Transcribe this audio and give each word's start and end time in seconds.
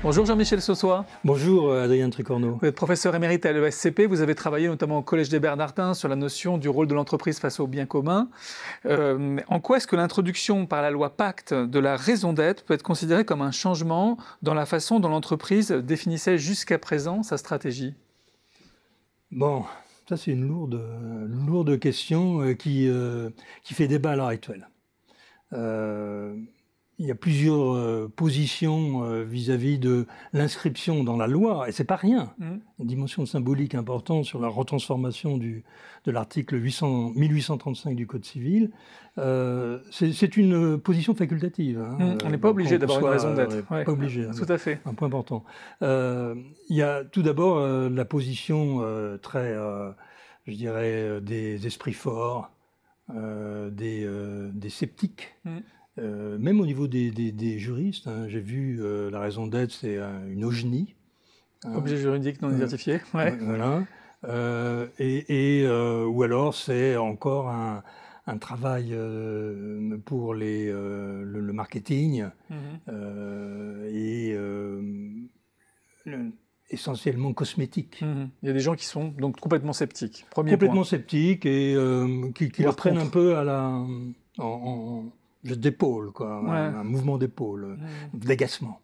Bonjour 0.00 0.24
Jean-Michel 0.24 0.62
Sossois. 0.62 1.04
Bonjour 1.24 1.70
euh, 1.70 1.82
Adrien 1.82 2.08
Tricorneau. 2.08 2.58
Vous 2.62 2.68
êtes 2.68 2.76
professeur 2.76 3.16
émérite 3.16 3.44
à 3.44 3.52
l'ESCP. 3.52 4.02
Vous 4.08 4.20
avez 4.20 4.36
travaillé 4.36 4.68
notamment 4.68 4.98
au 4.98 5.02
Collège 5.02 5.28
des 5.28 5.40
Bernardins 5.40 5.92
sur 5.92 6.08
la 6.08 6.14
notion 6.14 6.56
du 6.56 6.68
rôle 6.68 6.86
de 6.86 6.94
l'entreprise 6.94 7.40
face 7.40 7.58
au 7.58 7.66
bien 7.66 7.84
commun. 7.84 8.28
Euh, 8.86 9.38
en 9.48 9.58
quoi 9.58 9.78
est-ce 9.78 9.88
que 9.88 9.96
l'introduction 9.96 10.66
par 10.66 10.82
la 10.82 10.92
loi 10.92 11.16
Pacte 11.16 11.52
de 11.52 11.78
la 11.80 11.96
raison 11.96 12.32
d'être 12.32 12.64
peut 12.64 12.74
être 12.74 12.84
considérée 12.84 13.24
comme 13.24 13.42
un 13.42 13.50
changement 13.50 14.18
dans 14.40 14.54
la 14.54 14.66
façon 14.66 15.00
dont 15.00 15.08
l'entreprise 15.08 15.72
définissait 15.72 16.38
jusqu'à 16.38 16.78
présent 16.78 17.24
sa 17.24 17.36
stratégie? 17.36 17.94
Bon, 19.32 19.64
ça 20.08 20.16
c'est 20.16 20.30
une 20.30 20.46
lourde, 20.46 20.80
lourde 21.44 21.76
question 21.80 22.40
euh, 22.42 22.54
qui, 22.54 22.88
qui 23.64 23.74
fait 23.74 23.88
débat 23.88 24.12
à 24.12 24.16
l'heure 24.16 24.26
actuelle 24.28 24.68
il 27.00 27.06
y 27.06 27.12
a 27.12 27.14
plusieurs 27.14 27.74
euh, 27.74 28.12
positions 28.14 29.04
euh, 29.04 29.22
vis-à-vis 29.22 29.78
de 29.78 30.06
l'inscription 30.32 31.04
dans 31.04 31.16
la 31.16 31.28
loi, 31.28 31.68
et 31.68 31.72
c'est 31.72 31.84
pas 31.84 31.96
rien. 31.96 32.32
Mmh. 32.38 32.56
Une 32.80 32.86
dimension 32.86 33.24
symbolique 33.24 33.76
importante 33.76 34.24
sur 34.24 34.40
la 34.40 34.48
retransformation 34.48 35.38
du, 35.38 35.62
de 36.04 36.10
l'article 36.10 36.58
1835 36.58 37.94
du 37.94 38.06
Code 38.08 38.24
civil. 38.24 38.72
Euh, 39.16 39.78
c'est 39.90 40.36
une 40.36 40.78
position 40.78 41.14
facultative. 41.14 41.80
Hein. 41.80 41.96
Mmh. 41.98 42.18
On 42.24 42.30
n'est 42.30 42.38
pas 42.38 42.50
obligé 42.50 42.78
d'avoir 42.78 43.00
une 43.00 43.06
raison 43.06 43.34
d'être. 43.34 43.64
Pas 43.66 43.84
obligé. 43.86 44.24
Hein, 44.24 44.32
Tout 44.36 44.52
à 44.52 44.58
fait. 44.58 44.80
Un 44.84 44.94
point 44.94 45.06
important. 45.06 45.44
il 45.80 46.36
y 46.76 46.82
a 46.82 47.04
tout 47.04 47.22
d'abord 47.22 47.60
la 47.88 48.04
position 48.04 48.82
très, 49.22 49.56
je 50.46 50.54
dirais, 50.54 51.20
des 51.20 51.64
esprits 51.66 51.92
forts, 51.92 52.50
des, 53.08 54.08
des, 54.52 54.70
sceptiques. 54.70 55.36
Mmh. 55.44 55.58
Euh, 55.98 56.38
même 56.38 56.60
au 56.60 56.66
niveau 56.66 56.86
des, 56.86 57.58
juristes, 57.58 58.06
hein, 58.06 58.26
j'ai 58.28 58.40
vu 58.40 58.78
euh, 58.80 59.10
la 59.10 59.20
raison 59.20 59.46
d'être, 59.46 59.72
c'est 59.72 59.98
une 60.28 60.44
ogenie. 60.44 60.94
Hein. 61.64 61.74
Objet 61.74 61.96
juridique 61.96 62.40
non 62.40 62.54
identifié. 62.54 63.00
Ouais. 63.14 63.36
Voilà. 63.40 63.84
Euh, 64.24 64.86
et, 64.98 65.66
ou 66.06 66.22
alors 66.22 66.54
c'est 66.54 66.96
encore 66.96 67.48
un, 67.48 67.82
travail 68.40 68.94
pour 70.04 70.34
les, 70.34 70.70
le, 70.70 71.52
marketing 71.52 72.26
mhm. 72.50 73.86
et 73.90 74.36
essentiellement 76.70 77.32
cosmétique. 77.32 78.02
Mhm. 78.02 78.30
Il 78.42 78.46
y 78.46 78.50
a 78.50 78.52
des 78.52 78.60
gens 78.60 78.74
qui 78.74 78.84
sont 78.84 79.08
donc 79.08 79.40
complètement 79.40 79.72
sceptiques. 79.72 80.26
Premier 80.30 80.52
complètement 80.52 80.84
sceptiques 80.84 81.46
et 81.46 81.76
qui, 82.34 82.50
qui 82.50 82.62
prennent 82.64 82.98
un 82.98 83.06
peu 83.06 83.36
à 83.36 83.44
la, 83.44 83.82
en 84.38 85.04
d'épaule, 85.56 86.12
quoi, 86.12 86.34
un, 86.36 86.84
mouvement 86.84 87.18
d'épaule, 87.18 87.78
mmh. 88.12 88.18
d'agacement. 88.18 88.80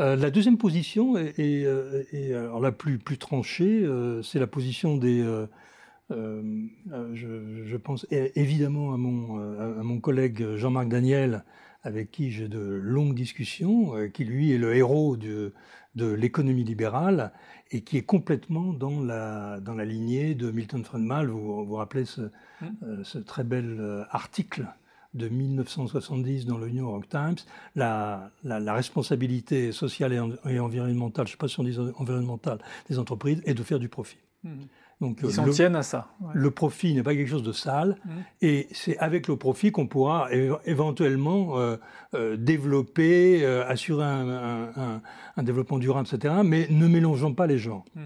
Euh, 0.00 0.16
la 0.16 0.30
deuxième 0.30 0.58
position 0.58 1.16
est, 1.16 1.64
euh, 1.64 2.02
alors 2.32 2.60
la 2.60 2.72
plus, 2.72 2.98
plus 2.98 3.18
tranchée, 3.18 3.82
euh, 3.84 4.22
c'est 4.22 4.38
la 4.38 4.46
position 4.46 4.96
des. 4.96 5.24
Je, 6.10 7.76
pense 7.76 8.06
évidemment 8.10 8.92
à 8.94 8.96
mon, 8.96 9.38
à 9.58 9.82
mon 9.82 10.00
collègue 10.00 10.56
Jean-Marc 10.56 10.88
Daniel, 10.88 11.44
avec 11.82 12.10
qui 12.10 12.30
j'ai 12.30 12.48
de 12.48 12.58
longues 12.58 13.14
discussions, 13.14 13.94
qui 14.12 14.24
lui 14.24 14.52
est 14.52 14.58
le 14.58 14.74
héros 14.74 15.16
de, 15.16 15.52
de 15.94 16.06
l'économie 16.12 16.64
libérale 16.64 17.32
et 17.70 17.80
qui 17.80 17.96
est 17.96 18.02
complètement 18.02 18.72
dans 18.72 19.00
la, 19.00 19.60
dans 19.60 19.74
la 19.74 19.84
lignée 19.84 20.34
de 20.34 20.50
Milton 20.50 20.84
Friedman. 20.84 21.26
Vous 21.26 21.64
vous 21.64 21.74
rappelez 21.74 22.04
ce, 22.04 22.22
mmh. 22.60 23.04
ce 23.04 23.18
très 23.18 23.44
bel 23.44 24.06
article 24.10 24.66
de 25.16 25.28
1970 25.28 26.46
dans 26.46 26.58
le 26.58 26.68
New 26.68 26.88
York 26.88 27.08
Times, 27.08 27.36
la, 27.74 28.30
la, 28.44 28.74
responsabilité 28.74 29.72
sociale 29.72 30.12
et, 30.48 30.58
environnementale, 30.58 31.26
je 31.26 31.32
ne 31.32 31.32
sais 31.32 31.38
pas 31.38 31.48
si 31.48 31.60
on 31.60 31.64
dit 31.64 31.76
environnementale, 31.96 32.58
des 32.88 32.98
entreprises 32.98 33.42
est 33.44 33.54
de 33.54 33.62
faire 33.62 33.78
du 33.78 33.88
profit. 33.88 34.18
Mmh. 34.44 34.50
Donc, 35.00 35.18
Ils 35.22 35.30
s'en 35.30 35.48
tiennent 35.50 35.76
à 35.76 35.82
ça. 35.82 36.08
Le 36.32 36.50
profit 36.50 36.94
n'est 36.94 37.02
pas 37.02 37.14
quelque 37.14 37.28
chose 37.28 37.42
de 37.42 37.52
sale, 37.52 37.96
mmh. 38.04 38.10
et 38.40 38.68
c'est 38.72 38.96
avec 38.98 39.28
le 39.28 39.36
profit 39.36 39.70
qu'on 39.70 39.86
pourra 39.86 40.28
éventuellement 40.64 41.58
euh, 41.58 41.76
euh, 42.14 42.36
développer, 42.36 43.44
euh, 43.44 43.66
assurer 43.66 44.06
un, 44.06 45.02
un, 45.36 45.42
développement 45.42 45.78
durable, 45.78 46.08
etc. 46.10 46.36
Mais 46.44 46.66
ne 46.70 46.86
mélangeons 46.86 47.34
pas 47.34 47.46
les 47.46 47.58
genres. 47.58 47.84
Mmh. 47.94 48.04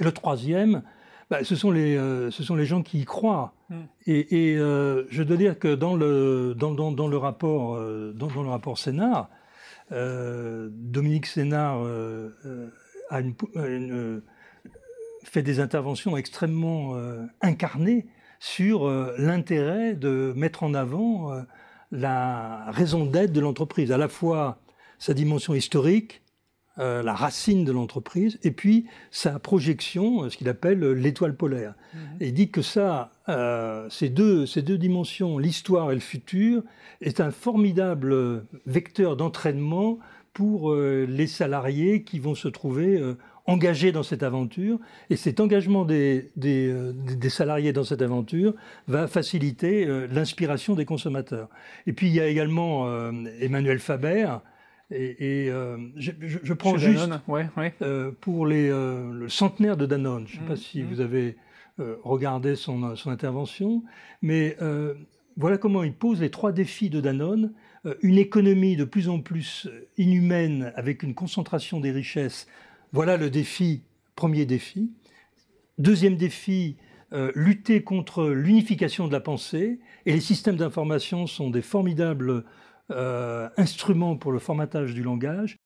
Et 0.00 0.04
le 0.04 0.12
troisième, 0.12 0.82
bah, 1.30 1.42
ce, 1.42 1.56
sont 1.56 1.70
les, 1.70 1.96
euh, 1.96 2.30
ce 2.30 2.42
sont 2.42 2.54
les 2.54 2.66
gens 2.66 2.82
qui 2.82 3.00
y 3.00 3.04
croient. 3.04 3.52
Hmm. 3.68 3.82
Et, 4.06 4.52
et 4.52 4.58
euh, 4.58 5.04
je 5.10 5.22
dois 5.22 5.36
dire 5.36 5.58
que 5.58 5.74
dans 5.74 5.96
le, 5.96 6.54
dans, 6.56 6.72
dans, 6.72 6.92
dans 6.92 7.08
le, 7.08 7.16
rapport, 7.16 7.74
euh, 7.74 8.12
dans, 8.14 8.28
dans, 8.28 8.42
le 8.42 8.48
rapport 8.48 8.78
Sénard, 8.78 9.28
Dominique 9.90 11.26
Sénard 11.26 11.86
a 13.10 13.20
une, 13.20 14.22
fait 15.22 15.42
des 15.42 15.60
interventions 15.60 16.16
extrêmement 16.16 16.96
incarnées 17.40 18.08
sur 18.40 18.90
l'intérêt 19.16 19.94
de 19.94 20.32
mettre 20.34 20.64
en 20.64 20.74
avant 20.74 21.30
la 21.92 22.68
raison 22.72 23.06
d'être 23.06 23.32
de 23.32 23.38
l'entreprise, 23.38 23.92
à 23.92 23.96
la 23.96 24.08
fois 24.08 24.58
sa 24.98 25.14
dimension 25.14 25.54
historique, 25.54 26.20
euh, 26.78 27.02
la 27.02 27.14
racine 27.14 27.64
de 27.64 27.72
l'entreprise, 27.72 28.38
et 28.42 28.50
puis 28.50 28.84
sa 29.10 29.38
projection, 29.38 30.24
euh, 30.24 30.28
ce 30.28 30.36
qu'il 30.36 30.46
appelle 30.50 30.84
euh, 30.84 30.92
l'étoile 30.92 31.34
polaire. 31.34 31.72
Mhm. 31.94 32.00
Et 32.20 32.26
il 32.28 32.34
dit 32.34 32.50
que 32.50 32.60
ça, 32.60 33.12
ces, 33.88 34.10
deux, 34.10 34.44
ces 34.44 34.60
deux 34.60 34.76
dimensions, 34.76 35.38
l'histoire 35.38 35.90
et 35.90 35.94
le 35.94 36.02
futur, 36.02 36.62
est 37.00 37.20
un 37.20 37.30
formidable 37.30 38.44
vecteur 38.66 39.16
d'entraînement 39.16 39.98
pour 40.34 40.74
les 40.74 41.26
salariés 41.26 42.02
qui 42.02 42.18
vont 42.18 42.34
se 42.34 42.46
trouver 42.46 43.02
engagés 43.46 43.90
dans 43.90 44.04
cette 44.04 44.22
aventure. 44.22 44.78
Et 45.10 45.16
cet 45.16 45.40
engagement 45.40 45.84
des, 45.84 46.30
des, 46.36 46.72
des 46.92 47.30
salariés 47.30 47.72
dans 47.72 47.82
cette 47.82 48.02
aventure 48.02 48.54
va 48.86 49.08
faciliter 49.08 49.86
l'inspiration 50.08 50.74
des 50.74 50.84
consommateurs. 50.84 51.48
Et 51.86 51.92
puis 51.92 52.06
il 52.06 52.14
y 52.14 52.20
a 52.20 52.28
également 52.28 52.86
Emmanuel 53.40 53.80
Faber, 53.80 54.28
et, 54.90 55.48
euh, 55.50 55.78
je, 55.96 56.52
prends 56.52 56.76
juste 56.76 57.10
euh, 57.82 58.12
pour 58.20 58.46
les, 58.46 58.68
euh, 58.70 59.12
le 59.12 59.28
centenaire 59.28 59.76
de 59.76 59.84
Danone. 59.84 60.26
Je 60.28 60.36
ne 60.36 60.40
sais 60.40 60.46
pas 60.46 60.54
mmh, 60.54 60.56
si 60.56 60.82
mmh. 60.82 60.86
vous 60.86 61.00
avez 61.00 61.36
regardé 62.04 62.56
son, 62.56 62.96
son, 62.96 63.10
intervention, 63.10 63.82
mais 64.22 64.56
voilà 65.36 65.58
comment 65.58 65.82
il 65.82 65.92
pose 65.92 66.22
les 66.22 66.30
trois 66.30 66.50
défis 66.50 66.88
de 66.88 67.02
Danone. 67.02 67.52
une 68.00 68.16
économie 68.16 68.76
de 68.76 68.84
plus 68.84 69.10
en 69.10 69.20
plus 69.20 69.68
inhumaine 69.98 70.72
avec 70.74 71.02
une 71.02 71.12
concentration 71.12 71.78
des 71.78 71.90
richesses. 71.90 72.46
Voilà 72.92 73.18
le 73.18 73.28
défi, 73.28 73.82
premier 74.14 74.46
défi. 74.46 74.90
Deuxième 75.76 76.16
défi, 76.16 76.78
lutter 77.34 77.82
contre 77.82 78.26
l'unification 78.26 79.06
de 79.06 79.12
la 79.12 79.20
pensée. 79.20 79.78
Et 80.06 80.14
les 80.14 80.20
systèmes 80.20 80.56
d'information 80.56 81.26
sont 81.26 81.50
des 81.50 81.60
formidables 81.60 82.46
euh, 82.90 83.48
instrument 83.56 84.16
pour 84.16 84.32
le 84.32 84.38
formatage 84.38 84.94
du 84.94 85.02
langage. 85.02 85.58